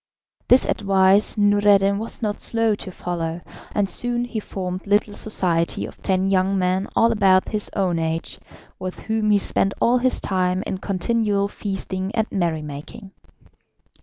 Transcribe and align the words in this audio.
This 0.47 0.65
advice 0.65 1.37
Noureddin 1.37 1.99
was 1.99 2.23
not 2.23 2.41
slow 2.41 2.73
to 2.73 2.91
follow, 2.91 3.41
and 3.71 3.87
soon 3.87 4.25
he 4.25 4.39
formed 4.39 4.87
little 4.87 5.13
society 5.13 5.85
of 5.85 6.01
ten 6.01 6.27
young 6.27 6.57
men 6.57 6.87
all 6.95 7.11
about 7.11 7.49
his 7.49 7.69
own 7.75 7.99
age, 7.99 8.39
with 8.79 8.97
whom 9.01 9.29
he 9.29 9.37
spent 9.37 9.75
all 9.79 9.99
his 9.99 10.19
time 10.19 10.63
in 10.65 10.79
continual 10.79 11.47
feasting 11.47 12.11
and 12.15 12.25
merry 12.31 12.63
making. 12.63 13.11